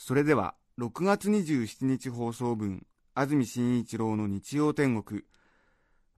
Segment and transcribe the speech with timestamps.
[0.00, 5.22] それでは、6月27日放送分、安住紳一郎の日曜天国、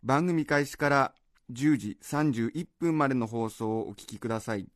[0.02, 1.14] 番組開始から
[1.50, 4.68] 10時31分までの放送をお聞きください。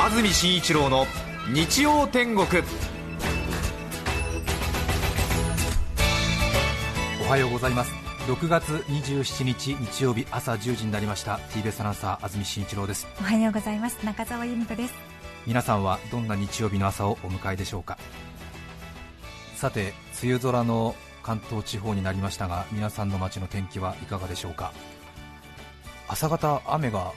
[0.00, 1.06] 安住紳一郎の
[1.52, 2.46] 日曜天国。
[7.26, 11.36] おはようございます6月27日日曜日朝10時になりました。
[11.50, 13.08] TBS アナウンサー安住紳一郎です。
[13.18, 14.04] おはようございます。
[14.04, 14.94] 中澤由美子です。
[15.46, 17.98] 皆さんはどんな日曜日の朝をお迎えでしょうか。
[19.56, 24.72] さて梅雨空の関東地方になりましたが皆さんの街の天気はいかがでしょうか。
[26.06, 27.12] 朝方雨が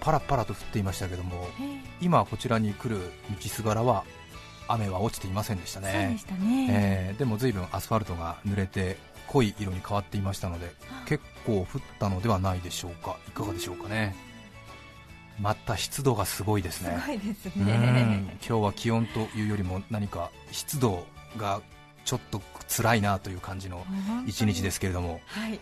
[0.00, 1.46] パラパラと降っていましたけども
[2.00, 4.04] 今こちらに来る道すがらは
[4.68, 5.92] 雨は落ちていませんでしたね。
[5.92, 8.96] そうでしたね、えーでも随分アスファルトが濡れて
[9.32, 10.70] 濃い色に変わっていましたので
[11.06, 13.16] 結構降ったのではないでしょうか。
[13.28, 14.14] いかがでしょうかね。
[15.40, 16.98] また湿度がすごいですね。
[17.02, 17.66] すごいですうん。
[17.66, 21.06] ね今日は気温というよりも何か湿度
[21.38, 21.62] が
[22.04, 23.84] ちょっと辛いなという感じの
[24.26, 25.58] 一日ですけれどもはい。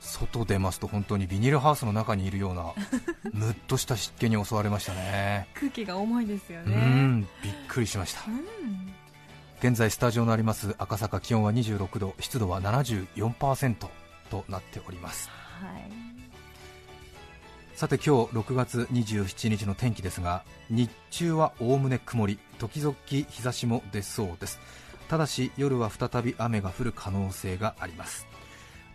[0.00, 2.74] 外出ますと本当にビニールハウスの中にいるような
[3.32, 5.48] むっとした湿気に襲われましたね。
[5.54, 7.22] 空気が重いですようねん。
[7.42, 8.20] びっくりしました。
[8.28, 8.94] うん
[9.64, 13.76] 現在スタジオのあります赤坂気温は26度湿度は74%
[14.28, 15.30] となっております。
[15.30, 15.90] はい。
[17.74, 24.60] さて今日6月27日の天気ですが日中はおおむね曇り時々日差しも出そうです。
[25.08, 28.26] ただし夜は再び雨が降る可能性があります。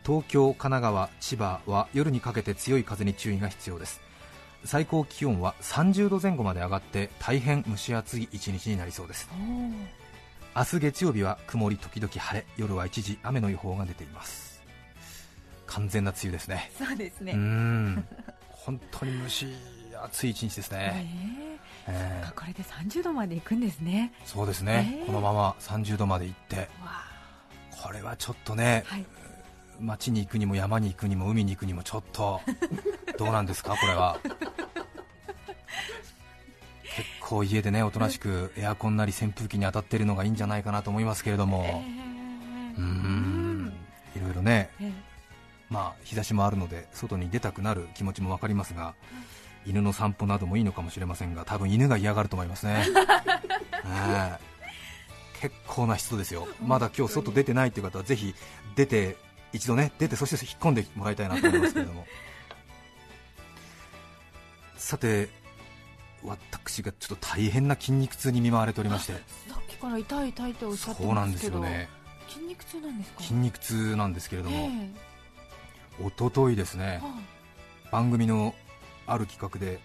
[0.05, 4.01] 東京、神奈川、千葉は夜にかけて強い風に注意が必要です。
[4.65, 9.29] 最高気温は30度前後まで上がって大変蒸し暑い一日になりそうです
[10.55, 14.61] 明日月曜日は曇り時々晴れ夜は一時雨の予報が出ています。
[15.67, 16.71] 完全な梅雨ですね。
[16.77, 17.33] そうですね。
[17.33, 18.07] うーん。
[18.49, 19.47] 本当に蒸し
[20.03, 22.25] 暑い一日ですえね、ええー。
[22.25, 24.13] そっかこれで30度まで行くんですね。
[24.25, 25.05] そうですね、えー。
[25.05, 26.67] このまま30度まで行って
[27.71, 29.05] これはちょっとね、はい。
[29.79, 32.41] 街に行くにも山に行くにも海に行くにもちょっと
[33.17, 34.19] どうなんですかこれは
[37.29, 41.83] 結構家でねおとなしくエアコンなり扇風機に当たっているのがいいんじゃないかなと思いますけれども、え
[42.75, 43.71] うーん。
[44.15, 44.71] いろいろね。
[44.81, 44.91] ええ。
[45.69, 48.95] まあ日差しもあるので外に出たくなる気持ちも分かりますが
[49.67, 52.87] 犬の散歩などもいいのかもしれませんが多分犬が嫌がると思いますね。
[53.85, 54.39] ええ。
[55.39, 56.47] 結構な湿度ですよ。
[56.65, 58.33] まだ今日外出てないという方はぜひ
[58.75, 59.17] 出て
[59.53, 62.07] 一度ね出てそして引っ込んでもらいたいなと思いますけれども。
[64.77, 65.29] さて
[66.23, 69.13] 私がちょっと大変な筋肉痛に見舞われておりまして。
[69.13, 69.19] さ
[69.59, 71.89] っきから痛い痛いっておっしゃってそうなんまけどですすよね。
[72.27, 73.21] 筋肉痛なんですか？
[73.23, 76.99] 筋肉痛なんですけれども、え一昨日ですね。
[77.01, 77.11] えは
[77.91, 78.53] 番組の
[79.07, 79.79] ある企画で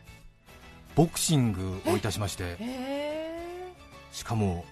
[0.95, 2.45] ボクシングをいたしまして。
[2.45, 3.73] あえ。
[4.13, 4.65] しかも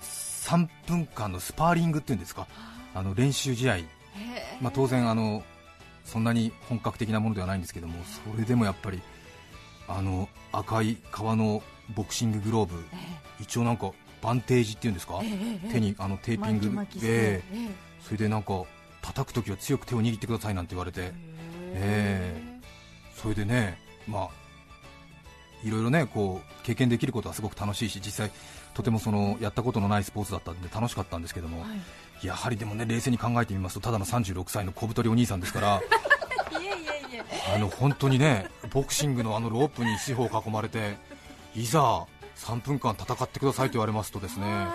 [0.00, 2.46] 3分間のスパーリングっていうんですか？
[2.94, 3.84] あの練習試合、え
[4.36, 4.58] え。
[4.60, 5.42] まあ、当然あの
[6.04, 7.94] そんなに本格的なものではないんですけども
[8.32, 9.02] それでもやっぱり
[9.88, 11.62] あの赤い革の
[11.94, 12.84] ボクシンググローブ。
[12.92, 12.96] え
[13.40, 13.90] 一応なんか
[14.22, 15.20] バンテージっていうんですか？
[15.22, 16.84] ええええ手にあのテーピング。
[17.00, 17.70] でえ
[18.02, 18.62] それでなんか
[19.02, 21.00] 叩くときは強く手を握ってくださいなんて言われて。
[21.02, 21.12] え。
[21.74, 22.60] え
[23.14, 24.28] それでね、まあ、
[25.64, 28.30] いろいろねこう経験できることはすごく楽しいし、実際、
[28.74, 31.66] とてもそのやったことのないスポーツだったんで楽しかったんですけども、は
[32.22, 32.26] い。
[32.26, 35.80] やはりでもね冷静に考えてみますと、ただの36歳の小太りお兄さんですから、
[37.54, 40.96] あの本当にねボクシングのあのロープに四方囲まれて、
[41.54, 42.06] いざ
[42.36, 44.70] 3分間戦ってくださいと言われますと、ですねは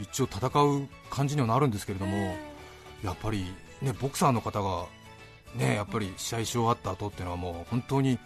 [0.00, 0.02] い。
[0.02, 2.36] 一応戦う感じにはなるんですけれども、
[3.02, 3.46] やっぱり、
[3.80, 4.86] ね、ボクサーの方が、
[5.54, 8.18] ね、やっぱり試合し終わった後っていうのはもう本当に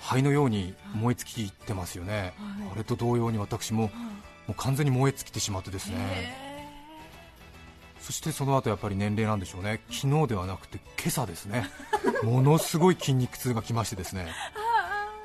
[0.00, 2.70] 灰のように燃え尽きてますよね、はい。
[2.72, 3.90] あれと同様に私もも
[4.50, 6.43] う完全に燃え尽きてしまってですね、え
[8.04, 11.70] そしてその後やっぱり年齢なんでしょうね、昨日ではなくて今朝ですね、
[12.22, 14.30] ものすごい筋肉痛がきましてですね、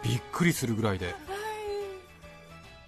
[0.01, 1.13] びっくりするぐらいで、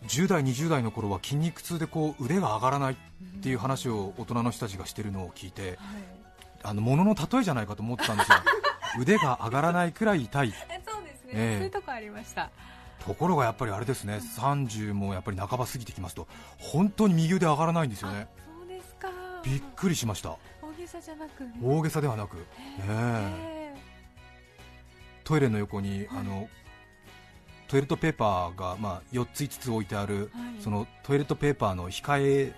[0.08, 2.96] 10代、20代の頃は筋肉痛でこう腕が上がらないっ
[3.42, 5.78] ていう話を大人の人たちがしてるのを聞いて、
[6.64, 8.38] あの物の例えじゃないかと思ってたんですよ、
[8.98, 10.54] 腕が上がらないくらい痛い。
[10.70, 11.58] えそうですね、ええ。
[11.58, 12.50] そういうとこありました。
[13.06, 14.22] ところがやっぱりあれですね。
[14.38, 16.30] 30もやっぱり半ば過ぎてきますと
[16.60, 18.30] 本当に右腕上がらないんですよね
[19.44, 20.38] びっくりしました。
[20.62, 21.54] 大げさじゃなくね。
[21.64, 22.46] 大げさではなく、ね
[22.88, 23.74] え。
[23.76, 23.82] え
[25.24, 26.50] トイレの横にあの
[27.68, 30.62] トイレットペーパーが、まあ、4つ5つ置いてある、はい。
[30.62, 32.54] そのトイレットペーパーの控え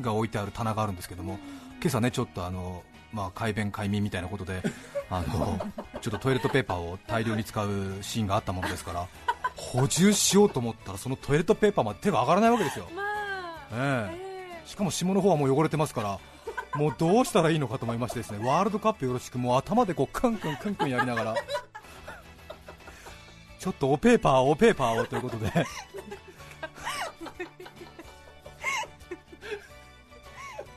[0.00, 1.38] が置いてある棚があるんですけども、
[1.80, 2.82] 今朝ねちょっとあの、
[3.12, 4.62] まあ、快便快眠みたいなことで
[5.10, 5.58] あの
[6.00, 9.06] ちょっとトイレットペーパーを大量に使うシーンがあったものですから
[9.56, 14.10] 補充しようと思ったらそのトイレットペーパーまで手が上がらないわけですよ、まあえ。
[14.12, 14.27] ええ
[14.68, 16.18] しかも下の方はもう汚れてますから
[16.78, 21.34] もうどうしたらいいのかと思いましてですねワールドカップよろしくもう頭でこうクンクンクンクンやりながら
[23.58, 25.50] ちょっとおペーパーおペーパーをということで。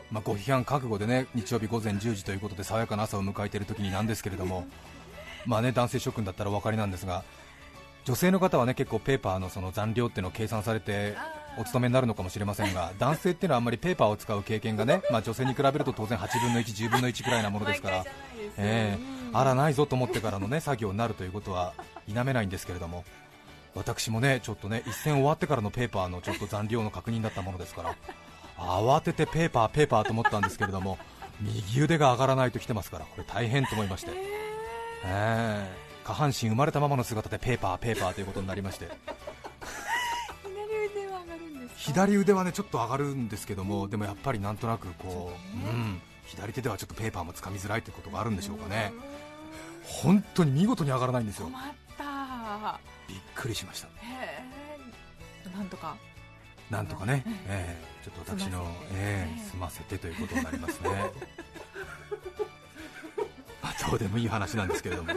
[0.09, 4.67] まあご批判覚悟でね日曜日午前10時ということで爽やかな朝を迎えている時になんですけれども
[5.45, 7.23] まあね男性諸君だったらお分かりなんですが
[8.03, 11.15] 女性の方はね結構ペーパーのその残量っていうのを計算されて
[11.57, 18.05] お勤めになるのかもしれませんが 男性っていうのはあんまりペーパーを使う経験がね、まあ、女性に比べると当然8分の1、10分の1くらいなものですから
[18.57, 21.73] ええうんあらないぞと思ってからのね作業になるということは
[22.07, 23.05] 否めないんですけれども
[23.75, 27.95] 私もねちょっとね一戦終わってからのペーパーのちょっと残量の確認だったものですから
[28.57, 30.97] 慌ててペーパーペーパーと思ったんですけれども
[31.39, 34.11] 右腕が上がらないと来てますからこれ大変と思いまして、
[35.05, 35.91] ええ。
[36.03, 38.89] 下半身生まれたままの姿でペーパーペーパーということになりまして
[40.43, 48.93] 左腕は上がるんですか左腕はねちょっと上がるんですけどもでもやっぱりなんとなくこう、うん、左手ではちょっとペーパーもつかみづらいということがあるんでしょうかね。
[49.83, 51.45] 本当に見事に上がらないんですよ。
[51.45, 51.63] 困っ
[51.97, 52.79] た。
[53.07, 53.87] びっくりしました。
[55.57, 55.97] なんとか。
[56.69, 58.05] なんとかね、ええ。
[58.05, 58.93] ちょっと私の済ませて。
[58.93, 60.89] ええ済ませてということになりますね。
[63.61, 65.13] ま あどうでもいい話なんですけれども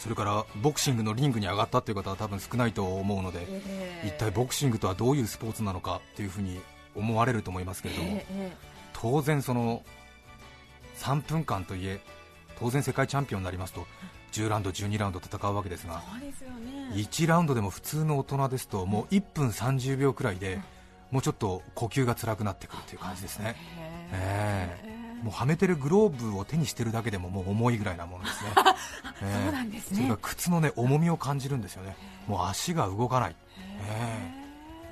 [0.00, 4.08] それからボクシングのリングに上がったという方は多分少ないと思うのでええ。
[4.08, 6.58] 一体ボクシングとはどういうスポーツなのかというふうに
[6.94, 8.52] 思われると思いますけれども、ええ
[8.94, 9.82] 当然その
[10.96, 12.00] 3分間といえ
[12.58, 13.86] 当然世界チャンピオンになりますと
[14.32, 16.90] 10ラウンド12ラウンド戦うわけですがですよね。
[16.94, 20.60] 1ラウンドでも普通の大人ですともう1分30秒くらいで
[21.10, 23.56] もうちょっと呼吸が辛くなってくるという感じですね、
[24.12, 28.50] ええもうはめてるグローブを手にしてるだけでももう重いぐらいなものですね、
[29.22, 29.44] ええ。
[29.44, 29.96] そうなんですね。
[29.96, 31.96] それから靴の、ね、重みを感じるんですよね、
[32.26, 33.36] もう足が動かない、
[33.80, 34.30] え。
[34.36, 34.40] え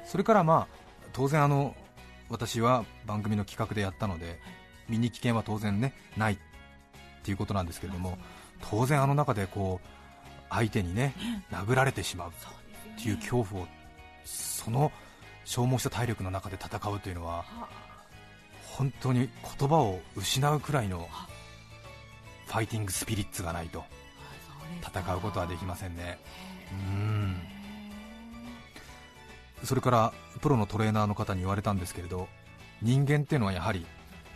[0.06, 0.78] それからまあ
[1.12, 1.75] 当然あの
[2.30, 4.40] 私は番組の企画でやったので
[4.88, 6.38] 身に危険は当然ねないっ
[7.22, 8.16] ていうことなんですけれども
[8.70, 9.86] 当然あの中でこう
[10.50, 11.14] 相手にね
[11.50, 12.32] 殴られてしまうっ
[13.02, 13.66] ていう恐怖を
[14.25, 14.90] その
[15.44, 17.44] 消耗した体力の中で戦うというのは
[18.78, 19.28] 本当に
[19.58, 21.08] 言葉を失うくらいの
[22.46, 23.82] ファイティングスピリッツがないと。
[24.82, 26.20] 戦うことはできませんね。
[26.70, 27.36] うん。
[29.64, 32.28] それからプロのトレーナーの方に言われたんですけれど
[32.80, 33.84] 人間っていうのはやはり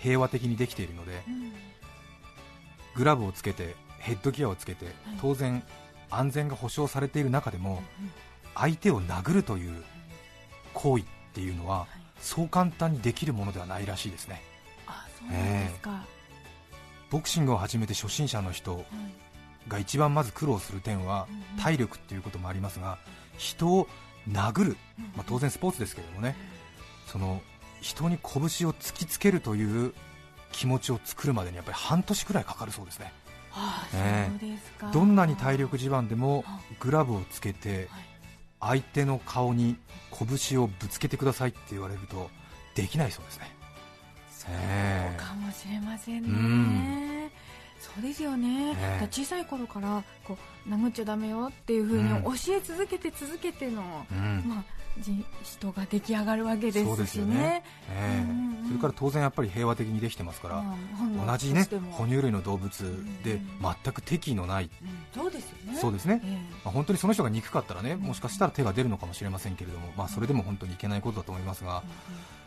[0.00, 1.22] 平和的にできているので
[2.96, 4.86] グラブをつけてヘッドギアをつけて
[5.20, 5.62] 当然
[6.10, 7.84] 安全が保証されている中でも
[8.56, 9.84] 相手を殴るという
[10.74, 11.86] 行為っていうのは
[12.22, 14.42] そう簡単にできるものではないらしいですね。
[14.86, 16.06] あそうなんですか、
[17.10, 18.84] ボクシングを始めて初心者の人
[19.68, 21.26] が一番まず苦労する点は
[21.60, 22.98] 体力っていうこともありますが
[23.36, 23.88] 人を
[24.30, 24.76] 殴る、
[25.16, 26.36] まあ、当然スポーツですけれどもね。
[27.06, 27.42] その
[27.80, 29.92] 人に拳を突きつけるという
[30.52, 33.12] 気持ちを作るまでにやっぱり半年くらいかかるそうですね。
[33.52, 34.38] あええ。
[34.38, 34.90] そうですか。
[34.92, 36.44] どんなに体力自慢でも
[36.78, 37.88] グラブをつけて
[38.62, 39.76] 相手の顔に
[40.38, 42.30] 拳をぶつけてくださいって言われると
[42.74, 43.62] できないそうですね。
[44.48, 47.30] ええかもしれませんね、うん。
[47.78, 52.22] そうですよね、ええだから小さい頃からこう殴っちゃダメよっていうふうにうん。
[52.24, 54.42] 教え続けて続けての、うん。
[54.46, 57.64] まあ、じ人が出来上がるわけですしね。
[57.90, 58.24] ええ。
[58.24, 58.66] うんうんうん。
[58.68, 64.88] それから当然やっぱり平和的にできてますから、まあ本能同じね哺乳類の動物でうん全く敵意のない、うん。
[65.14, 65.78] そうですよね。
[65.78, 66.36] そうですね、ええ。
[66.64, 71.82] まあ、本当にその人が憎かったらねもしかしたら手が出るのかもしれませんけれども、まあ、それでも本当にいけないことだと思いますが、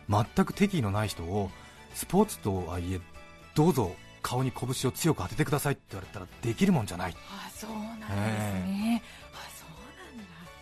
[0.10, 1.50] 全く敵意のない人を
[1.94, 3.00] スポーツとはいえ
[3.54, 7.16] どうぞ顔に拳を強く当ててくださいって言われたらできるもんじゃない。
[7.30, 9.55] あそうなんですね、あそうなん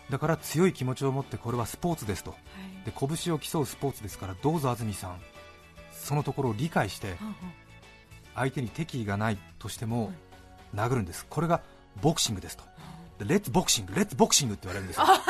[0.09, 2.31] だだから強い気持ちを持ってこれはスポーツですと。
[2.31, 2.85] はい。
[2.85, 5.21] で拳を競うスポーツですからどうぞ安住さん
[5.91, 7.15] そのところを理解して
[8.35, 10.11] 相手に敵意がないとしても
[10.75, 11.25] 殴るんです。
[11.29, 11.61] これが
[12.01, 12.63] ボクシングですと。
[13.19, 15.03] でレッツボクシングレッツボクシングって言われるんですよ。
[15.07, 15.23] あ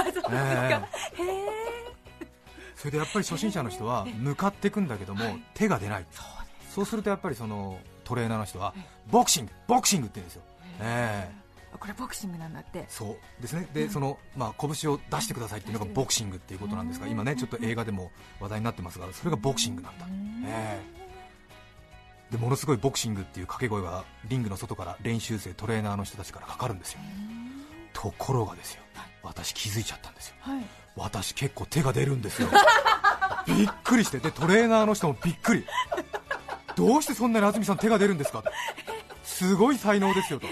[2.76, 6.06] それでやっぱり初心者の人は向かっていくんだけども、手が出ない。
[6.12, 8.74] そうですそうするとやっぱりそのトレーナーの人は
[9.10, 10.42] ボクシングボクシングって言うんですよ、
[10.82, 11.43] ええ
[11.80, 12.86] これボクシングなんだって。
[12.88, 13.68] そうですね。
[13.74, 20.06] でその、まあ、拳を出してくださいっていうのがボクシングっていうことなんですが今ねちょっと映画でも話題になってますがそれがボクシングなんだ、
[20.48, 22.34] ええ。
[22.34, 27.00] でものすごいボクシングっていう掛け声がリングの外から練習生トレーナーの人たちからかかるんですよ。
[27.94, 28.82] ところがですよ。
[29.22, 30.36] 私気づいちゃったんですよ。
[30.40, 30.64] はい。
[30.96, 32.50] 私結構手が出るんですよ。
[33.48, 34.20] びっくりして。
[34.20, 35.66] でトレーナーの人もびっくり。
[36.76, 38.44] どうしてそんなに安住さん手が出るんですか
[39.24, 40.48] すごい才能ですよと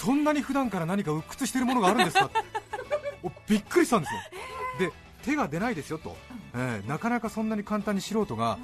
[0.00, 2.30] そんなに普段から何か鬱屈してるものがあるんですか？
[3.22, 4.20] おびっくりしたんですよ。
[4.78, 4.92] で
[5.22, 6.16] 手が出ないですよと、
[6.54, 8.58] ええなかなかそんなに簡単に素人が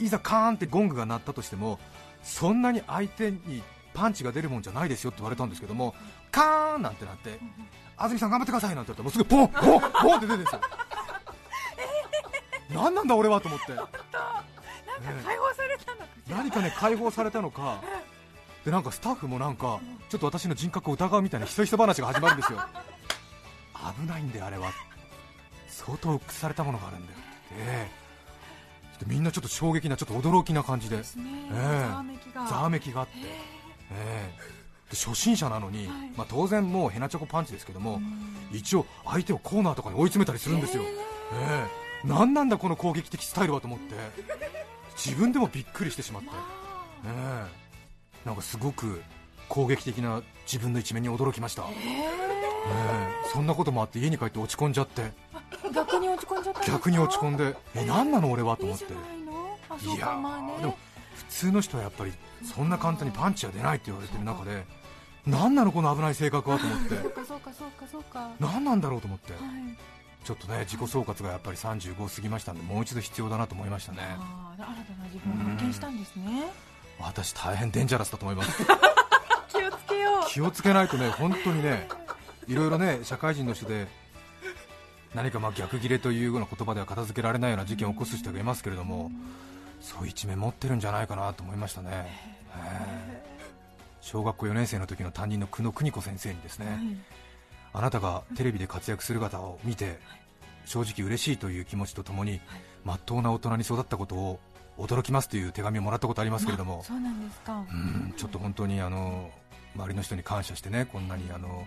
[0.00, 1.78] いざカーンってゴングが鳴ったとしても
[2.24, 3.62] そんなに相手に
[3.94, 5.94] パンチが出るもんじゃないですよって言われたんですけども
[6.32, 7.38] カーンなんてなって
[7.96, 10.60] 安住さん頑張ってくださいなんて言ったらもうすぐポンポンポンって出てるんですよ。
[12.70, 13.74] 何なんだ俺はと思って。
[13.74, 13.92] なんか
[15.24, 16.36] 解放されたのかしら。
[16.38, 17.80] 何かね解放されたのか
[18.64, 22.60] でなんかスタッフもなんかちょっと私の人格を疑うみたいなひそひそ話が始まるんですよ。
[24.00, 24.72] 危ないんだよあれは。
[25.68, 27.18] 相当鬱屈されたものがあるんだよ。
[29.02, 31.02] っとみんなちょっと衝撃なちょっと驚きな感じで。
[31.02, 33.02] ざわめきが。
[33.02, 33.12] あって、
[33.90, 34.52] ええ。
[34.90, 38.00] で初心者なのに、まあ、当然もうヘナチョコパンチですけども、
[38.52, 41.66] 一応相手をコーナーとかに追い詰めたりするんですよ、え
[42.04, 42.06] え。
[42.06, 43.94] 何なんだこの攻撃的スタイルはと思って
[44.96, 47.61] 自分でもびっくりしてしまって、ええ
[48.24, 49.02] なんかすごく
[49.48, 51.66] 攻撃的な自分の一面に驚きました、え
[52.04, 53.32] え。
[53.32, 55.12] そんなこともあって家に帰って落ち込んじゃって。
[55.74, 58.84] 逆に落ち込んじゃった逆に落ち込んでえ何なの俺はと思って。
[58.84, 59.02] いやね。
[60.58, 60.76] ーでも
[61.14, 62.12] 普通の人はやっぱり
[62.44, 64.64] そんな簡単にパンチは出ないって言われてる中で
[65.26, 66.88] 何なのこの危ない性格はと思って。
[66.96, 68.18] そうかそうかそうかそうか。
[68.20, 69.32] は何なんだろうと思って。
[69.32, 69.36] い。
[70.24, 73.98] ちょっとね自己総括がやっぱり35過ぎましたんでもう一度必要だなと思いましたね。
[74.56, 74.76] 新たな
[75.12, 76.44] 自分を発見したんですね
[77.02, 78.64] 私大変デンジャラスだと思います。
[79.48, 80.28] 気をつけよう。
[80.28, 81.88] 気をつけないとね本当にね
[82.48, 83.86] いろいろね社会人の人で
[85.14, 89.10] 何かまあ逆ギレというような言葉では片付けられないような事件を起こす人がいますけれども
[89.80, 92.02] そういう一面持ってるんじゃないかなと思いましたね、え
[93.10, 93.32] え。
[94.00, 97.02] 小学校4年生の時の担任の久野邦子先生にですね、
[97.72, 99.98] あなたがテレビで活躍する姿を見て
[100.64, 102.40] 正直嬉しいという気持ちとともに
[102.84, 104.40] まっとうな大人に育ったことを
[104.78, 107.64] 驚きますという手紙をもらったことありますけれども、そうなんですか。
[107.70, 109.30] うんちょっと本当にあの
[109.76, 111.66] 周りの人に感謝してねこんなにあの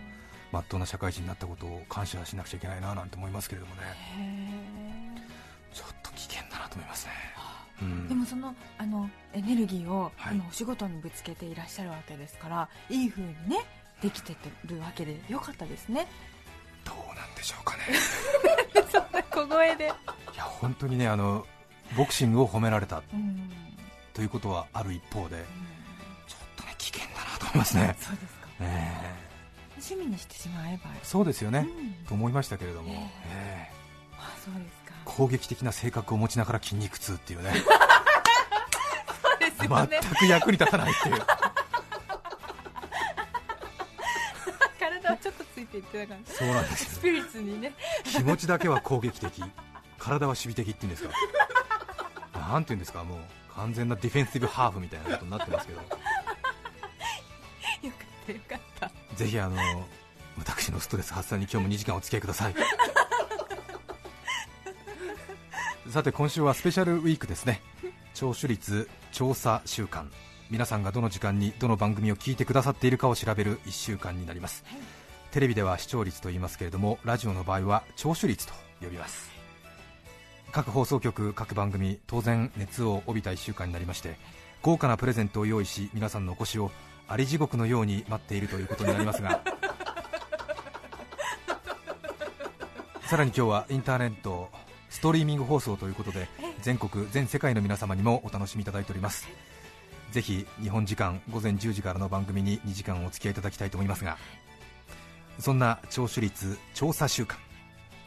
[0.51, 3.81] まっとうな社会人になったことを感謝しなくちゃいけないななんて思いますけれどもね。
[4.17, 5.21] へ
[5.73, 7.11] ちょっと危険だなと思いますね、
[7.81, 7.87] うん。
[8.05, 10.35] ーでもそのあのエネルギーをはい。
[10.35, 13.65] 今お仕事にぶつけていらっしゃるわけですからいい風にね
[14.01, 14.35] できて
[14.65, 16.07] るわけでよかったですね。
[16.83, 17.83] どうなんでしょうかね。
[19.31, 19.85] 小声で。
[19.85, 21.45] いや本当にねあの
[21.95, 23.01] ボクシングを褒められた。
[23.13, 23.49] うん。
[24.13, 25.43] ということはある一方で
[26.25, 28.47] ちょっとね危険だなと思いますね、そうですか。
[28.61, 29.25] え
[29.71, 30.89] 趣味にしてしまえば。
[30.95, 31.93] えそうですよね、うん。
[32.07, 33.69] と思いましたけれども、ええ。
[33.71, 33.71] え
[34.17, 34.95] あそうですか。
[35.03, 37.51] 攻撃的な性格を持ちながら筋肉痛っていうね。
[39.21, 39.99] そうですよね。
[40.01, 41.15] 全く役に立たないっていう。
[44.79, 46.33] 体はちょっとついていってなかった。
[46.33, 47.73] そうなんですよスピリッツにね。
[48.05, 49.43] 気持ちだけは攻撃的。
[49.99, 51.09] 体は守備的っていうんですか
[52.49, 53.19] なんていうんですかもう
[53.55, 55.81] 完全なディフェンシブハーフみたいなことになってますけど。
[55.81, 55.97] よかっ
[58.25, 58.91] たよかった。
[59.15, 59.55] ぜひあの
[60.37, 62.55] 私のストレス発散に今日も2時間お付き合いください。
[65.89, 67.61] さて今週はスペシャルウィークですね。
[68.13, 70.11] 聴取率調査週間。
[70.51, 74.63] 皆さんがどの時間にどの番組を聞いてくださっているかを調べる1週間になります、
[75.31, 79.34] テレビでは視聴率と言いますけれどもラジオの場合は聴取率と呼びます
[80.55, 84.15] 各放送局各番組当然熱を帯びた1週間になりまして
[84.61, 86.71] 豪華なプレゼントを用意し皆さんのお越しを
[87.09, 89.41] あり地獄のように待っているということになりますが。
[93.03, 94.49] さらに今日はインターネット
[94.89, 96.29] ストリーミング放送ということで
[96.61, 99.27] 全国全世界の皆様にもお楽しみいただいております。
[100.11, 104.17] ぜひ日本時間午前10時からの番組に2時間お付き合いいただきたいと思いますが
[105.37, 107.44] そんな聴取率調査週間。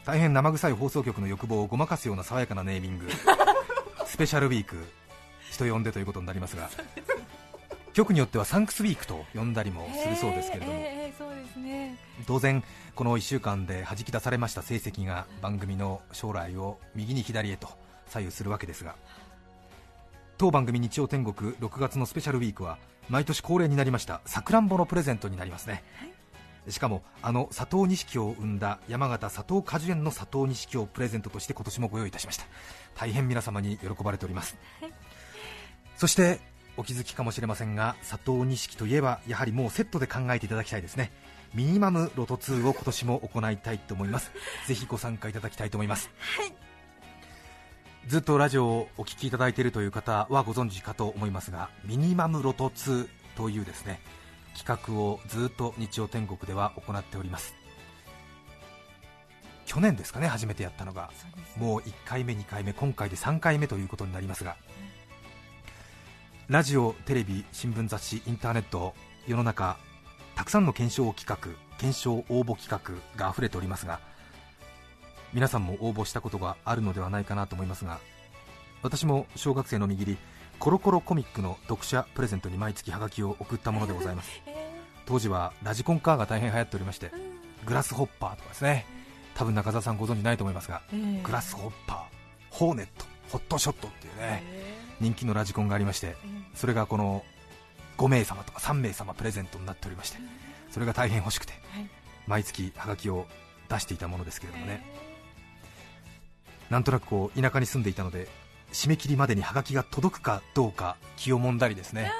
[0.09, 3.07] 大変生臭い放送局の欲望をごまかすような爽やかなネーミング。
[4.07, 4.75] スペシャルウィーク。
[5.51, 6.67] 人呼んでということになりますが。
[7.93, 11.95] 局によってはサンクスウィークと呼んだりもするそうですけれども、えーえーそうですね。
[12.25, 12.63] 当然
[12.95, 17.69] この1週間で弾き出されました成績が番組の将来を右に左へと
[18.07, 18.95] 左右するわけですが。
[20.39, 25.83] 当番組日曜天国6月のスペシャルウィークは毎年恒例になりましたさくらんぼのプレゼントになりますね、
[26.67, 32.45] しかもあの佐藤錦を生んだ山形佐藤果樹園の佐藤錦をプレゼントとして今年もご用意いたしました。
[32.95, 34.57] 大変皆様に喜ばれております、
[35.95, 36.41] そして
[36.75, 41.11] お気づきかもしれませんが佐藤錦といえばやはりもうセットで考えていただきたいですね。
[41.53, 44.31] ミニマムロト2を今年も行いたいと思います。
[44.67, 46.09] ぜひご参加いただきたいと思います。
[48.07, 53.99] ずっとラジオをお聞きいただいているという方はご存知かと思いますがミニマムロト2というですね
[54.59, 57.55] 企画をずっと日曜天国では行っております。
[59.65, 61.11] 去年ですかね初めてやったのが。
[61.55, 64.57] もう1回目、2回目、今回で3回目ということになりますが、
[66.49, 68.95] ラジオ、テレビ、新聞、雑誌、インターネット、
[69.27, 69.77] 世の中、
[70.35, 73.99] たくさんの検証企画、検証応募企画が溢れておりますが、
[75.31, 77.99] 皆さんも応募したことがあるのではないかなと思いますが、
[78.81, 80.17] 私も小学生の右り、
[80.59, 84.41] コロコロコミックの読者プレゼントに毎月ハガキを送ったものでございます。
[85.09, 87.11] え当時はラジコンカーが大変流行っておりまして
[87.65, 88.85] グラスホッパーとかですね、
[89.35, 94.77] 多分中澤さんご存知ないと思いますが、えーグラスホッパー、ホーネット、ホットショットっていうね、え。
[94.99, 96.15] 人気のラジコンがありまして、
[96.55, 97.23] それがこの
[97.97, 100.17] 5名様とか3名様プレゼントになっておりまして、
[100.71, 101.53] それが大変欲しくて、
[102.27, 103.25] 毎月ハガキを
[103.69, 104.83] 出していたものですけれどもね、
[106.69, 108.27] なんとなくこう田舎に住んでいたので、
[108.71, 112.11] 締め切りまでにハガキが届くかどうか気をもんだりですね、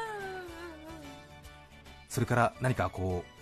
[2.10, 3.40] それから何かこう、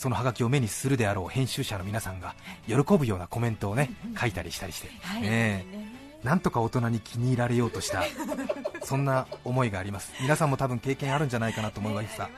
[0.00, 2.34] そのハガキを目にするであろう編集者の皆さんが
[2.66, 5.20] 喜ぶようなコメントをね書いたりしたりして、え。
[5.20, 8.04] ねなんとか大人に気に入られようとした
[8.84, 10.12] そんな思いがあります。
[10.20, 12.30] 皆さんも多分経験あるんじゃないかなと思いました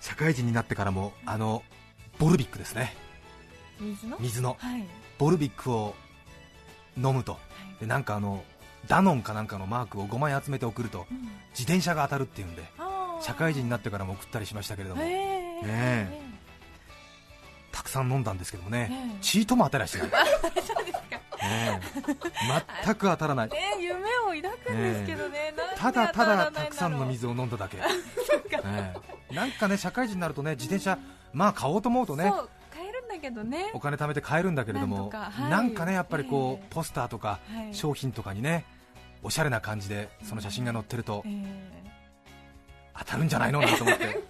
[0.00, 1.62] 社会人になってからもあの
[2.18, 2.94] ボルビックですね。
[4.20, 4.56] 水の？
[5.18, 5.94] ボルビックを
[6.96, 7.38] 飲むと。
[7.80, 8.44] でなんかあの
[8.86, 11.18] ダノンかなんかのマークを5枚集めて送るとうん。
[11.50, 12.62] 自転車が当たるっていうんで
[13.20, 15.02] 社会人になってからも送ったりしましたけれども。
[15.02, 15.66] えー。
[15.66, 16.24] ね
[17.72, 18.88] たくさん飲んだんですけどもね。
[18.90, 19.18] ええ。
[19.20, 20.08] チートも当たりゃしない、
[22.84, 23.50] 全く当たらない。
[23.52, 25.52] えー夢を抱くんですけどね。
[25.76, 27.80] ただただたくさんの水を飲んだだけ、え
[29.30, 29.34] え。
[29.34, 30.98] なんかね社会人になるとね自転車、
[31.32, 32.32] まあ買おうと思うとね
[33.72, 35.30] お金貯めて買えるんだけれどもなんとか。
[35.30, 35.50] はい。
[35.50, 36.66] なんかねやっぱりこええ。
[36.70, 37.74] うポスターとかはい。
[37.74, 38.64] 商品とかにね
[39.22, 41.93] おしゃれな感じでその写真が載ってるとえー
[42.98, 44.04] 当たるんじゃないのなんて思って。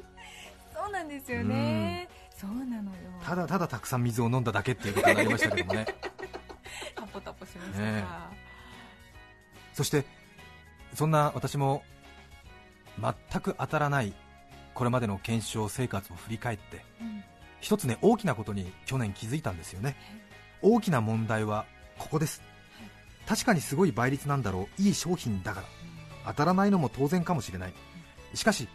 [0.75, 2.09] そうなんですよね。
[2.37, 2.99] そうなのよ。
[3.25, 5.87] ただただたくさん水を飲んだだけっていうことになりましたけどもね。
[6.97, 8.31] タポタポしましたねか
[9.73, 10.05] そして
[10.95, 11.83] そんな私も
[13.01, 14.13] 全く当たらない
[14.75, 17.25] これまでの検証生活を振り返ってうん。
[17.61, 19.97] 一つね大きなことに去年気づいたんですよね。
[20.63, 21.67] 大きな問題は
[21.99, 22.43] ここです。
[23.27, 24.83] 確かにすごい倍率なんだろう。
[24.83, 25.67] いい商品だから。
[26.27, 27.75] 当たらないのも当然かもしれない
[28.35, 28.69] しかし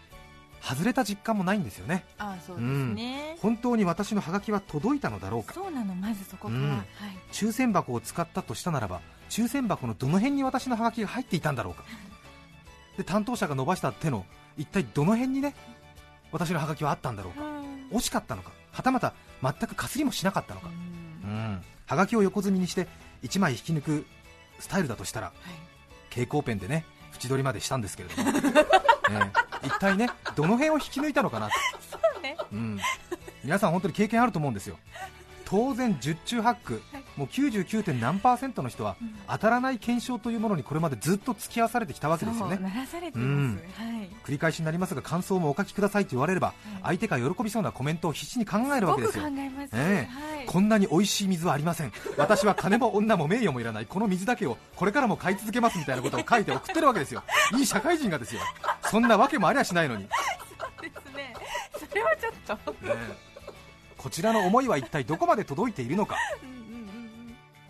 [0.62, 2.04] 外れた実感もないんですよね。
[2.18, 3.38] あそうですね。
[3.42, 5.54] 本当に私のハガキは届いたのだろうか。
[5.54, 6.60] そうなのまずそこから。
[6.60, 6.70] うん。
[6.70, 6.86] はい。
[7.32, 11.84] 抽選箱を使ったとしたならば抽選箱のどの辺に私のハガキが入っていたんだろうか。
[12.98, 14.26] で担当者が伸ばした手の
[14.58, 15.56] 一体どの辺にね
[16.32, 17.44] 私のハガキはあったんだろうか。
[17.44, 17.88] うん。
[17.92, 18.52] 惜しかったのか。
[18.72, 20.68] はたまた全くかすりもしなかったのか。
[21.24, 21.30] うん。
[21.30, 21.62] うん。
[21.86, 22.88] はがきを横積みにして
[23.24, 24.06] 1枚引き抜く
[24.60, 25.36] スタイルだとしたらはい。
[26.10, 28.42] 蛍光ペンでね縁取りまでしたんですけれども、ね
[29.64, 31.54] 一体ねどの辺を引き抜いたのかなと、
[31.92, 32.38] そうね。
[32.52, 32.80] うん、
[33.44, 34.78] 皆さん本当に経験あると思うんですよ。
[35.46, 36.74] 当然十中八九。
[36.94, 37.84] はいもう 99.
[37.84, 39.14] 点何パーセントの人はうん。
[39.28, 42.58] 当たらない検証というものにこれまでずっと付き合わされてきたわけですよね。
[44.24, 49.26] 繰り返しになりますが感想もお書きくださいと言われれば相手が喜びそうなコメントを必死に考えるわけですよ。
[50.48, 51.92] こんなに美味しい水はありません。
[52.16, 53.86] 私は金も女も名誉もいらない。
[53.86, 57.24] この水だけをこれからも買い続けますみたいなことを書いて送ってるわけですよ。
[57.58, 58.42] いい社会人がですよ。
[58.90, 60.10] そんなわけもありゃしないのに、ね
[60.82, 61.34] ですね。
[61.90, 62.76] それはちょっと。
[62.86, 63.30] え。
[63.98, 66.16] こちらの思いは一体どこまで届いているのか。
[66.54, 66.59] うん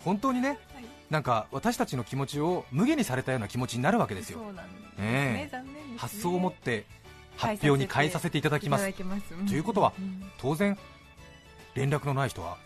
[0.04, 0.58] 本当にねはい。
[1.10, 4.38] なんか私たちの気持ちを無下にされたような気持ちになるわけですよ。
[4.38, 4.90] そうなんです。
[4.98, 5.02] え。
[5.02, 5.98] ねえ残念ですね。
[5.98, 6.86] 発想を持って
[7.36, 8.84] 発表に変えさせていただきます。
[9.04, 9.34] ます。
[9.34, 9.46] ん。
[9.46, 10.30] ということはん。
[10.38, 10.78] 当然
[11.74, 12.58] 連絡のない人は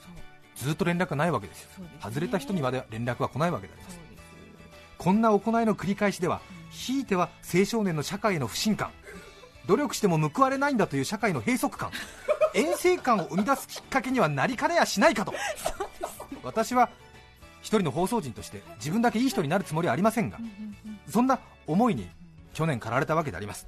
[0.56, 1.70] ずっと連絡がないわけですよ。
[1.74, 1.88] すね。
[2.02, 4.00] 外れた人にまで連絡は来ないわけであります。
[4.98, 8.90] こんな行いの繰り返しではひいては青少年の社会への不信感。
[9.66, 11.90] 努力しても報われないんだという社会の閉塞感。
[12.54, 15.34] 遠征感を生み出すきっかけにはなりかねやしないかと。
[16.42, 16.90] 私は
[17.64, 20.38] 一人の放送人として自分だけいい人になるつもりはありませんが
[21.08, 22.06] そんな思いに
[22.52, 23.66] 去年駆られたわけであります。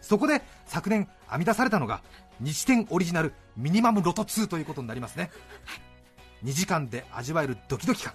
[0.00, 2.02] そこで昨年編み出されたのが
[2.40, 5.30] 日展オリジナルミニマムロト2ということになりますね。
[6.42, 8.14] 2時間で味わえるドキドキ感。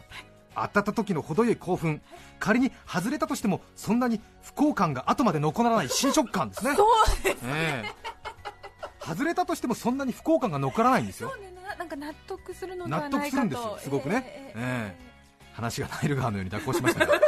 [0.55, 2.01] 当たった時の程よい興奮。
[2.39, 6.75] 仮に外れたとしてもそんなに不幸感が後まで残らない新食感ですね。
[6.75, 7.93] そうですええ。
[8.99, 11.35] 外れたとしてもそんなに不幸感が残らないんですよ。
[11.37, 11.53] ね。
[11.67, 13.37] ななんか納得するのでは納ないかと。
[13.37, 13.77] 得するんですよ。
[13.83, 14.23] すごくね。
[14.25, 14.57] ええ。
[14.57, 15.08] ええ
[15.59, 17.13] 話がナイル川のように蛇行しましたが。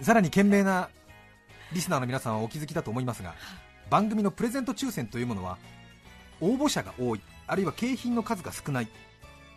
[0.00, 0.88] さらに賢明な
[1.72, 3.34] リスナーの皆さんはお気づきだと思いますが
[3.90, 5.58] 番組のプレゼント抽選というものは
[6.40, 8.88] 応募者が多いあるいは景品の数が少ない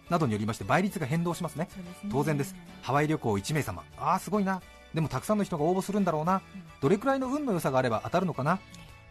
[0.10, 1.69] などによりまして倍率が変動しますね。
[2.04, 2.10] ね。
[2.12, 2.56] 当然です。
[2.82, 4.62] ハワイ旅行1名様ああすごいな。
[4.93, 6.41] でもたくさんの人が応募するんだろうな、
[6.82, 8.60] どれくらいの運の良さがあれば当たるのかな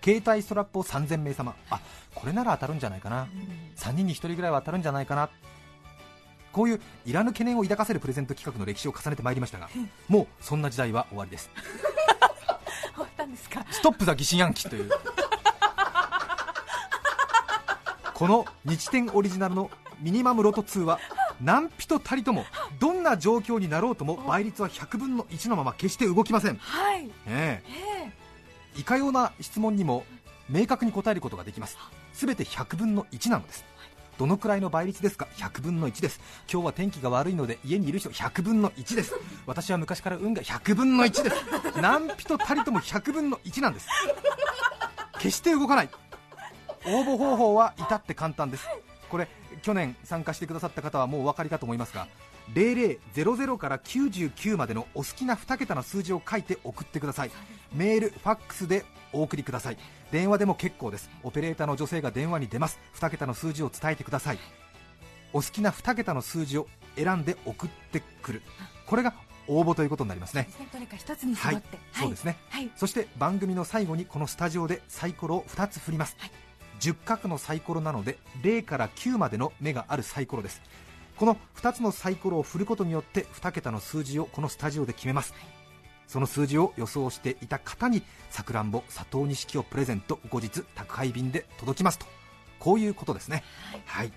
[0.05, 1.55] 携帯ストラップを3000名様。
[1.71, 1.81] あ
[2.15, 3.29] これなら当たるんじゃないかな、
[3.77, 5.31] 3人に1人ぐらいは当たるんじゃないかな。
[6.53, 9.71] こういういらぬ懸念を抱かせるプレゼント企画の歴史を重ねてまいりましたが
[10.07, 11.49] もうそんな時代は終わりです。
[12.95, 13.65] 終わったんですか？
[13.71, 14.91] ストップザ疑心暗鬼という。
[18.15, 21.01] この日天オリジナルのミニマムロト2は
[21.41, 22.45] 何人たりとも
[22.79, 27.11] どんな状況になろうとも倍率は100分の1のまま決して動きません、はい。
[27.27, 27.63] え。
[27.67, 27.92] ええ
[28.77, 30.05] いかような質問にも
[30.49, 31.79] 明確に答えることができます。
[32.15, 33.65] 全て100分の1なのです。
[34.19, 36.21] どのくらいの倍率ですか？100分の1です。
[36.51, 39.15] 今日は天気が悪いので家にいる人100分の1です。
[39.47, 41.37] 私は昔から運が100分の1です。
[41.81, 43.89] 何人たりとも100分の1なんです。
[45.19, 45.91] 決して動かない。
[46.85, 48.67] 応募方法は至って簡単です。
[49.09, 49.29] これ
[49.63, 52.09] 去年参加してくださった方はもうお分かりかと思いますが
[52.55, 57.31] 0000から99までのお好きな2桁の数字を書いて送ってください。
[57.73, 59.79] メール、ファックスでお送りください。
[60.11, 61.11] 電話でも結構です。
[61.23, 62.79] オペレーターの女性が電話に出ます。
[62.95, 64.39] 2桁の数字を伝えてください。
[65.33, 68.43] お好きな2桁の数字を選んで送ってくる。
[68.87, 69.15] これが
[69.49, 70.49] 応募ということになりますね。
[70.73, 72.37] どれか一つに絞って、そうですね。
[72.51, 72.71] はい。
[72.77, 76.31] そして番組の最後にこのスタジオでサイコロを2つ振ります、はい
[76.83, 80.61] 10角のサイコロなので0から9までの目があるサイコロです
[81.23, 85.35] この2つのサイコロを振ることによって2桁の数字をこのスタジオで決めます、
[86.09, 92.07] その数字を予想していた方にさくらんぼ佐藤錦をプレゼント後日宅配便で届きますと。
[92.59, 93.45] こういうことですね。
[93.87, 94.13] はい、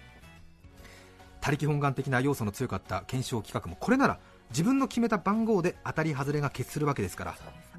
[1.41, 4.17] 他力本願的な要素の強かった検証企画もこれなら
[4.49, 7.35] 自分の決めた番号で当たり外れが決するわけですから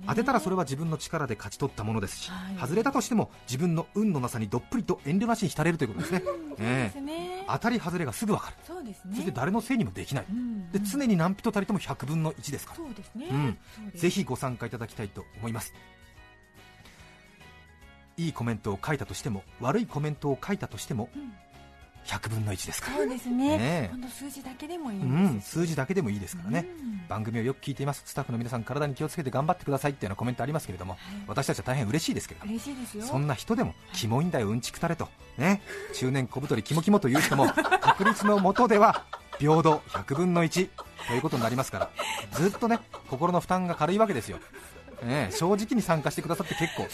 [0.07, 2.57] 当てたらそれは自分の力で勝ち取ったものですし、はい。
[2.61, 6.21] 外れたとしても自分の運のなさにどっぷりと遠慮なしに浸れるということですね、
[6.59, 6.93] ね。
[6.95, 8.57] え当たり外れがすぐ分かる。
[8.65, 9.15] そうですね。
[9.17, 12.77] そして誰のせいにもできない、うんで常に何人たりとも100分の1ですから。
[12.77, 13.59] そうですね、うん。
[13.75, 14.03] そうです。
[14.03, 15.73] ぜひご参加いただきたいと思います。
[18.17, 21.33] いいコメントを書いたとしても悪いコメントを書いたとしてもうん
[22.07, 22.97] 100分の1ですから。
[22.99, 23.59] そうですね。
[23.59, 23.91] ね。
[24.09, 27.07] 数字だけでもいいんうですん、数字だけでもいいですからね、うん。
[27.09, 28.03] 番組をよく聞いています。
[28.07, 33.05] スタッフの皆さん体に気をつけて頑張ってくださいっていうようなコメントありますけれども、私たちは大変嬉しいですけれども嬉しいですよ。
[33.05, 35.61] そんな人でもキモいんだようんちくたれとね。
[35.95, 37.47] 中年小太りキモキモという人も
[37.81, 39.05] 確率のもとでは
[39.39, 40.69] 平等100分の1
[41.09, 41.91] ということになりますから
[42.33, 44.39] ずっとね心の負担が軽いわけですよ、
[45.03, 46.87] ね、正直に参加してくださって結構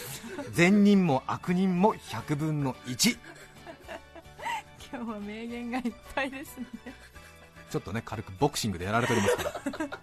[0.53, 3.17] 善人も悪人も100分の1
[4.93, 6.67] 今日は名言がいっぱいですね。
[7.71, 9.89] ちょっとね軽くボクシングでやられておりますから。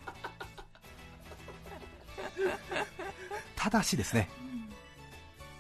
[3.56, 4.30] ただしですね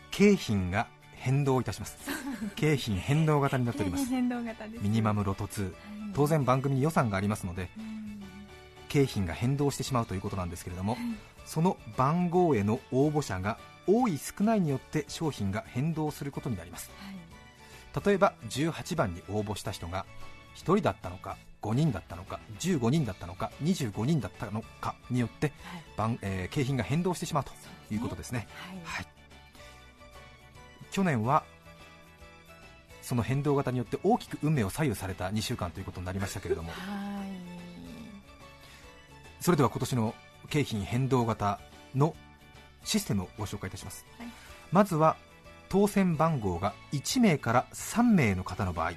[0.10, 1.98] 景品が変動いたします。
[2.56, 4.06] 景品変動型になっております。
[4.06, 5.74] 変動型ですミニマムロト2
[6.14, 7.70] 当然番組に予算がありますので
[8.88, 10.98] 景品が変動してしまうということなんですけれども
[11.46, 16.90] その番号への応募者が多い少ないによって商品が変動することになります
[18.06, 20.06] 例えば18番に応募した人が
[20.56, 25.52] 1人だったのか5人だったのか15人だったのか25人だったのかによって
[25.98, 27.52] 番、えー景品が変動してしまうと
[27.94, 28.48] いうことですね。
[28.84, 29.06] はい、
[30.92, 31.44] 去年は
[33.02, 36.72] その変動型によって大きく運命を左右された2週間ということになりましたけれども。
[36.72, 36.80] はい。
[39.42, 40.16] それでは今年の
[40.50, 41.60] 景品変動型
[41.96, 42.16] の
[42.84, 44.28] システムをご紹介いたします、はい。
[44.72, 45.18] まずは
[45.70, 48.86] 当選番号が1名から3名の方の場合。
[48.86, 48.96] はい。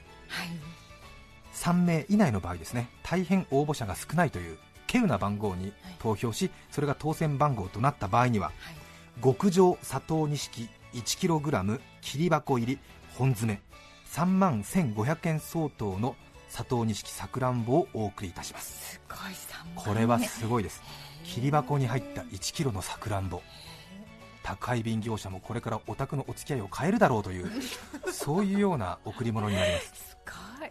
[1.55, 2.89] 3名以内の場合ですね。
[3.03, 4.59] 大変応募者が少ないという
[4.89, 9.23] 稀有な番号に投票しそれが当選番号となった場合にははい。
[9.23, 12.79] 極上砂糖錦 1kg 切り箱入り
[13.17, 13.61] 本詰め
[14.11, 16.17] 3万1500円相当の
[16.49, 18.93] 砂糖錦さくらんぼをお送りいたします。
[18.93, 19.19] すごい
[19.89, 20.83] 3これはすごいです。
[21.25, 23.41] 切り箱に入った 1kg のさくらんぼ
[24.43, 27.51] 宅配便業者もこれからお宅のお付き合いを変えるだろうという
[28.13, 29.87] そういうような贈り物になります。
[29.87, 30.17] す
[30.59, 30.71] ごい。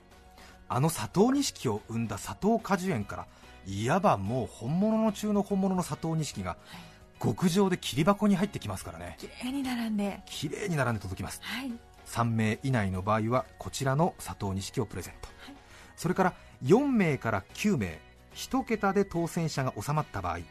[0.67, 3.27] あの佐藤錦を生んだ佐藤果樹園から
[3.65, 6.57] いわばもう本物の中の本物の佐藤錦が
[7.21, 9.15] 極上で切り箱に入ってきますからね。
[9.19, 10.21] 綺麗に並んで。
[10.25, 11.39] 綺麗に並んで届きます。
[11.43, 11.71] はい。
[12.07, 15.29] 3名以内の場合はこちらの佐藤錦をプレゼント、
[15.95, 17.99] それから4名から9名
[18.35, 20.43] 1桁で当選者が収まった場合はい。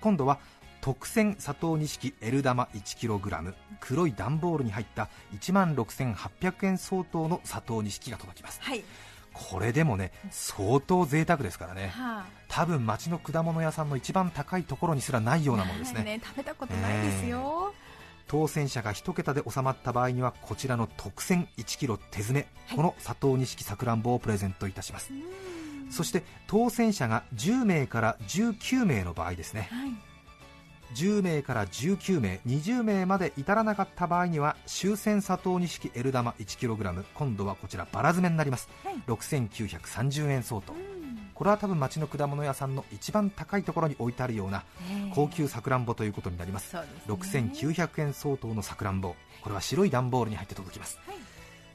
[0.00, 0.38] 今度は
[0.80, 8.60] 特選佐藤錦 L 玉 1kg 黒い段ボールに入った1万6800円相当の佐藤錦が届きます。
[8.62, 8.82] はい。
[9.32, 11.88] これでもね相当贅沢ですからね。
[11.88, 16.20] は多分町の果物屋さんの一番高いところにすらないようなものですね。
[16.24, 17.72] 食べたことないですよ、
[18.26, 25.12] 当選者が1桁で収まった場合にはこちらの特選 1kg 手詰め、この佐藤錦さくらんぼをプレゼントいたします。
[25.90, 29.68] そして当選者が10名から19名の場合ですね。
[29.70, 30.09] はい
[30.94, 38.94] 10名から19名20名まで至らなかった場合には終戦佐藤錦 L 玉 1kg 今度はこちらバラ詰めになります、はい。
[39.06, 40.72] 6930円相当。
[40.72, 40.80] うん。
[41.34, 45.12] これは多分町の果物屋さんの一番高いところに置いてあるようなええ。
[45.14, 46.70] 高級さくらんぼということになります。
[46.70, 47.50] そうですね。
[47.54, 49.14] 6900円相当のさくらんぼ。
[49.42, 50.98] これは白い段ボールに入って届きます。
[51.06, 51.16] はい。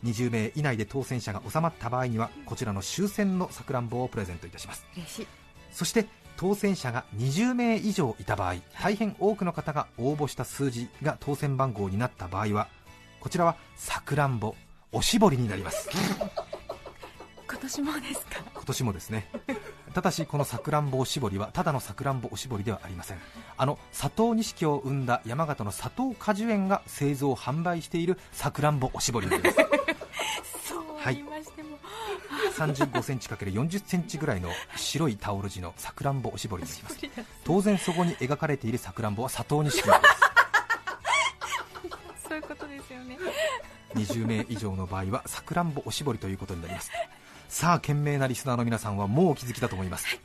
[0.04, 4.86] 20名以内で当選者が収まった場合にはこちらの終戦のさくらんぼをプレゼントいたします。
[5.72, 6.06] そして
[6.38, 12.68] 当選者が20名以上いた場合大変多くの方が応募した数字が当選番号になった場合は
[13.20, 14.56] こちらはさくらんぼ
[14.92, 15.90] おしぼりになります。
[17.48, 18.42] 今年もですか？
[18.54, 19.28] 今年もですね。
[19.94, 23.18] ただしこのさくらんぼおしぼりはただのさくらんぼおしぼりではありません。
[23.58, 29.58] あの佐藤錦を生んだ山形の佐藤果樹園が製造販売しているさくらんぼおしぼりになります。
[30.70, 31.78] そうはい言いましても、
[32.56, 36.98] 35センチ ×40 センチぐらいの白いタオル地のさくらんぼおしぼりになります。
[37.44, 40.16] 当然そこに描かれているさくらんぼは佐藤錦なんです
[42.30, 43.18] そういうことですよね
[43.94, 46.92] 20名以上の場合はさくらんぼおしぼりということになります。
[47.48, 50.20] さあ懸命なリスナーの皆さんはもうお気づきだと思います。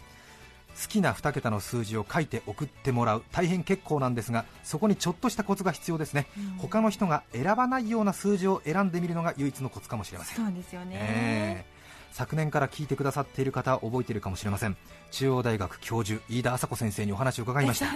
[0.83, 3.23] 好きな2桁の数字を書いて送ってもらう。
[3.33, 6.27] 大変結構なんですがそこにちょっとしたコツが必要ですね、
[6.59, 10.37] 他の人が選ばないような数字を選んでみるのが唯一のコツかもしれません。
[10.45, 11.80] そうですよね、ええ
[12.21, 14.77] 昨年から聞いてくださっている方は覚えているかもしれません。
[15.11, 17.87] 中央大学教授飯田麻子先生にお話を伺いました。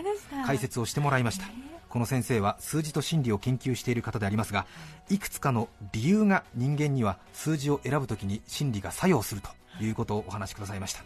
[0.47, 1.45] 解説をしてもらいました。
[1.91, 4.67] この先生は数字と心理を研究している方でありますが
[5.11, 9.51] いくつかの理由が人間には数字を選ぶときに心理が作用すると
[9.85, 11.05] いうことをお話しくださいました。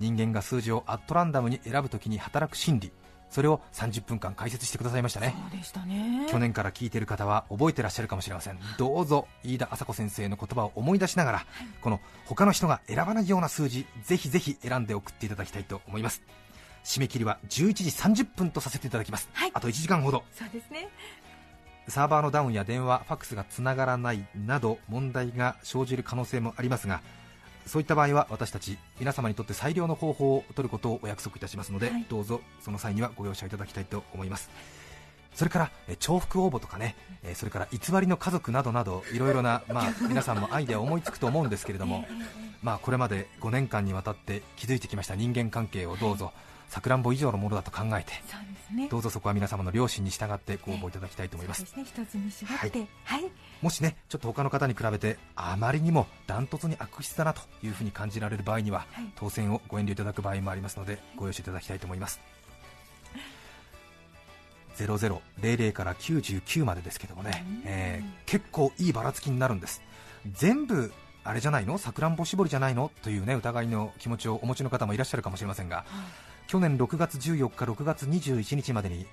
[0.00, 2.90] 人間が数字をアットランダムに選ぶときに働く心理
[3.30, 5.34] それを30分間解説してくださいましたね。
[5.62, 6.26] したね。
[6.30, 8.58] 去年から聞いている方は覚えてらっしゃるかもしれません。
[8.78, 11.46] どうぞ飯田麻子先生の言葉を思い出しながら、
[11.80, 16.22] この他の人が選ばないような数字ぜひぜひ選んで送っていただきたいと思います。
[16.84, 19.50] 締め切りは11時30分とさせていただきます、はい。
[19.52, 20.24] あと1時間ほど。
[20.32, 20.88] そうですね。
[21.88, 27.00] サーバーのダウンや電話ファックスがつながらないなど問題が生じる可能性もありますが
[27.66, 32.06] そういった場合は私たち皆様にとって最良の方法を取ることをお約束いたしますので、はい。
[32.08, 34.50] どうぞその際にはご容赦いただきたいと思います
[35.36, 42.06] それからえ重複応募とかねえーそれから偽りの家族などなどいろいろな、 まあ、皆さんもアイデアを思いつくと思うんですけれども、
[42.62, 46.32] まあ、これまで5年間にわたって築いてきました人間関係をどうぞ
[46.68, 48.12] さくらんぼ以上のものだと考えて
[48.74, 48.88] ね。
[48.88, 51.64] どうぞそこは皆様の良心に従ってご応募いただきたいと思います。
[51.64, 51.84] すね。
[51.84, 53.24] 一つに絞ってはい、
[53.62, 59.12] もしねちょっと他の方に比べてあまりにもダントツに悪質だなというふうに感じられる場合には、はい。
[59.14, 62.20] 当選をご遠慮いただく場合もありますのでご容赦いただきたいと思います
[64.76, 69.82] 0000から99までですけどもね、えー結構いいばらつきになるんです。
[70.32, 70.92] 全部
[71.24, 71.78] あれじゃないの？
[71.78, 72.90] さくらんぼ絞りじゃないの？
[73.02, 75.84] というね疑いの気持ちをお持ちの方もいらっしゃるかもしれませんが。
[76.48, 79.06] 去年6月14日6月21日までに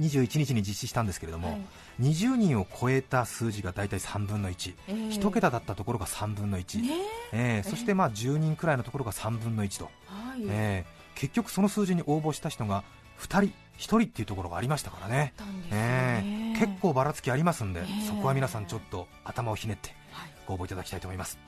[0.00, 1.60] 21日に実施したんですけれども、はい。
[2.00, 5.10] 20人を超えた数字が大体3分の1、えー。
[5.10, 6.88] 1桁だったところが3分の1、ね
[7.32, 7.62] え。
[7.66, 12.84] ーそしてまあ10人くらいのところが3分の1と、はい、えー結局その数字に応募した人が
[13.18, 20.30] 2人、1人っていうところがありましたからね、あったんですよえねー結構ばらつきありますんで、えーそこは皆さんちょっと頭をひねってはい。
[20.46, 21.38] ご応募いただきたいと思います。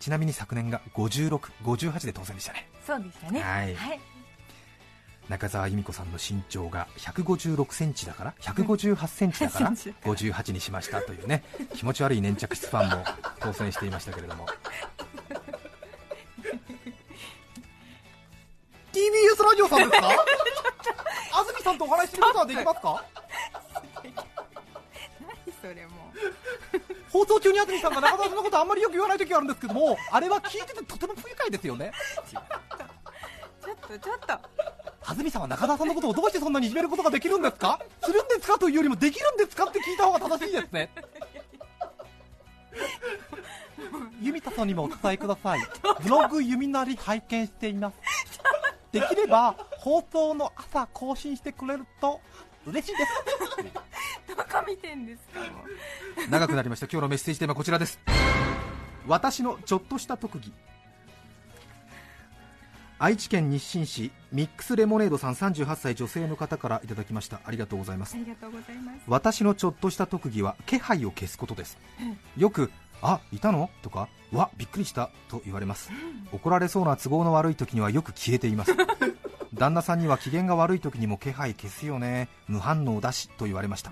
[0.00, 2.68] ちなみに昨年が56、58で当選でしたね。
[2.86, 3.40] そうでしたね。
[3.40, 3.74] はい。
[3.74, 4.00] はい、
[5.28, 9.70] 中澤由美子さんの身長が156センチだから158センチだから
[10.04, 11.42] 58にしましたというね
[11.74, 13.04] 気持ち悪い粘着質ファンも
[13.40, 14.46] 当選していましたけれども。
[18.92, 20.08] TBS ラジオさんですか？
[21.68, 23.04] さんとお話しすることはできますか？
[24.02, 24.14] 何
[25.60, 25.92] それも
[27.12, 31.92] 放送中に安住さんが中田さんのことあんまりよく言わない時があるんですけどもあれは聞いててとても不愉快ですよね。
[32.26, 32.40] ちょ
[33.72, 34.32] っとちょっと。
[35.04, 37.80] 安住さんは中田さんのことをどうしてそんなにいじめることができるんですか？
[38.02, 38.58] するんですか？
[38.58, 40.90] というよりもできるんですかって聞いた方が正しいですね。
[44.20, 45.60] ユミタさんにもお伝えください。
[46.02, 47.96] ブログユミなり拝見しています。
[48.92, 49.54] できれば
[49.88, 52.20] 放送の朝更新してくれると
[52.66, 53.12] 嬉しいです。
[54.28, 55.40] どこ見てんですか？
[56.28, 56.84] 長くなりました。
[56.86, 57.98] 今日のメッセージテーマはこちらです。
[59.06, 60.52] 私のちょっとした特技。
[62.98, 67.40] 愛知県日清市ミックスレモネードさん38歳女性の方からいただきました。
[67.46, 68.14] ありがとうございます。
[68.14, 68.98] ありがとうございます。
[69.06, 71.78] 私のちょっとした特技は気配を消すことです。
[72.36, 72.70] よく
[73.00, 73.70] あいたの？
[73.80, 75.08] とかわびっくりした。
[75.30, 75.90] と言われます。
[76.30, 78.74] 怒られそうな都合の悪い時にはよく消えています
[79.58, 82.28] 旦那さんには機嫌が悪い時にも気配消すよね。
[82.46, 83.90] 無反応だしと言われました。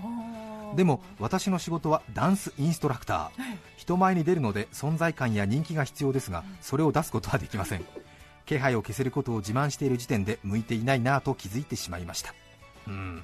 [0.75, 3.57] でも私の仕事はダンスインストラクター。
[3.75, 7.85] 人前に出るので存在感や人気が必要ですがそれを出すことはできません。
[8.45, 12.33] 気配を消せることを自慢している時点で向いていないなぁと気づいてしまいました。
[12.87, 13.23] うん。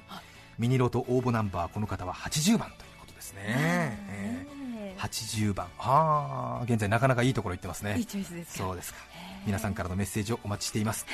[0.58, 4.54] ミニロト応募ナンバーこの方は80番ということですね、えー
[4.98, 5.66] 80番。
[5.78, 7.96] ああ現在なかなかいいところ行ってますね。
[7.98, 8.64] いいチョイスですか。
[8.64, 9.00] そうですか。
[9.46, 11.04] 皆さんからのメッセージをお待ちしています、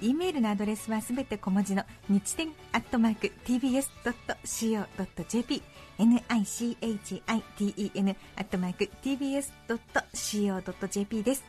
[0.00, 5.62] E メールのアドレスはすべて小文字の日天アットマーク tbs.co.jp
[5.98, 7.22] nichiten
[8.36, 9.62] アットマーク tbs.co.jp
[11.22, 11.44] です。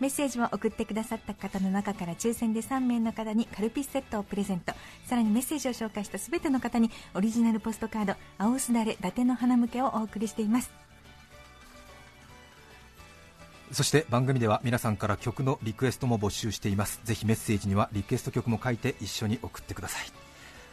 [0.00, 4.72] メッセージを送ってくださった方の中から抽選で3名の方にカルピスセットをプレゼント。
[5.06, 10.87] さらにメッセージを紹介したすべての方にオリジナルポストカード青すだれ伊達の花向けをお送りしています。
[13.72, 17.00] そして番組では皆さんから曲のリクエストも募集しています。
[17.04, 20.06] ぜひメッセージにはリクエスト曲も書いて一緒に送ってください。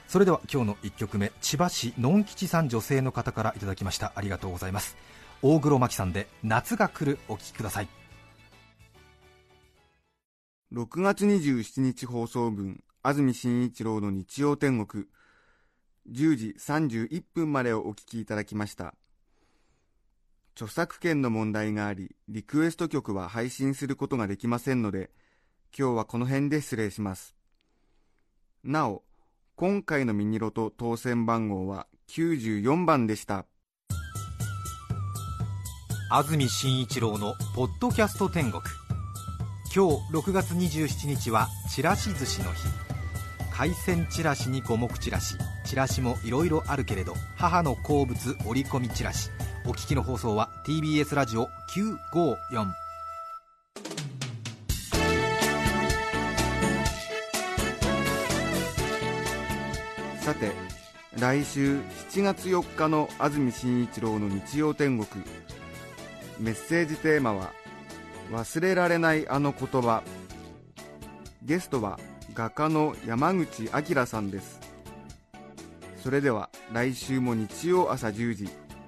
[0.07, 4.13] それでは今日の1曲目千葉市のん吉さん女性の方からいただきました。
[4.15, 4.95] ありがとうございます。
[5.41, 7.87] 大黒摩季さんで夏が来るお聴きください。
[10.73, 15.05] 6月27日放送分安住紳一郎の日曜天国。
[16.11, 18.93] 10時31分までをお聞きいただきました。
[20.55, 25.11] 著作権の問題がありリクエスト曲は配信することができませんので
[25.77, 27.35] 今日はこの辺で失礼します。
[28.63, 29.03] なお
[29.57, 33.45] 今回のミニロト当選番号は94番でした。
[36.09, 38.63] 安住紳一郎の「ポッドキャスト天国」
[39.75, 42.67] 今日6月27日はちらし寿司の日。
[43.51, 45.35] 海鮮ちらしに五目ちらし。
[45.65, 49.31] チラシもいろいろあるけれど母の好物折り込みチラシ
[49.67, 52.71] お聞きの放送は TBS ラジオ954
[60.21, 60.51] さて
[61.17, 61.77] 来週
[62.11, 65.23] 7月4日の安住紳一郎の日曜天国。
[66.39, 67.51] メッセージテーマは
[68.31, 70.03] 「忘れられないあの言葉」
[71.41, 71.99] ゲストは
[72.35, 74.59] 画家の山口明さんです。
[76.03, 78.64] それでは来週も日曜朝10時。